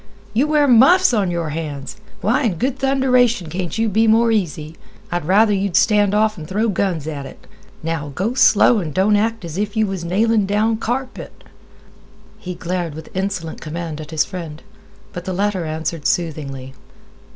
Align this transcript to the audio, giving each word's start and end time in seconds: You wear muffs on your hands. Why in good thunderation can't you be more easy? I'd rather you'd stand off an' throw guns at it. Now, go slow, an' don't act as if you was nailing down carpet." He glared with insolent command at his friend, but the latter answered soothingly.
You 0.33 0.47
wear 0.47 0.67
muffs 0.67 1.13
on 1.13 1.29
your 1.29 1.49
hands. 1.49 1.97
Why 2.21 2.45
in 2.45 2.55
good 2.55 2.79
thunderation 2.79 3.51
can't 3.51 3.77
you 3.77 3.87
be 3.87 4.07
more 4.07 4.31
easy? 4.31 4.75
I'd 5.11 5.25
rather 5.25 5.53
you'd 5.53 5.75
stand 5.75 6.15
off 6.15 6.39
an' 6.39 6.47
throw 6.47 6.69
guns 6.69 7.05
at 7.05 7.27
it. 7.27 7.45
Now, 7.83 8.11
go 8.15 8.33
slow, 8.33 8.79
an' 8.79 8.93
don't 8.93 9.15
act 9.15 9.45
as 9.45 9.59
if 9.59 9.77
you 9.77 9.85
was 9.85 10.03
nailing 10.03 10.47
down 10.47 10.77
carpet." 10.77 11.43
He 12.39 12.55
glared 12.55 12.95
with 12.95 13.15
insolent 13.15 13.61
command 13.61 14.01
at 14.01 14.09
his 14.09 14.25
friend, 14.25 14.63
but 15.13 15.25
the 15.25 15.33
latter 15.33 15.65
answered 15.65 16.07
soothingly. 16.07 16.73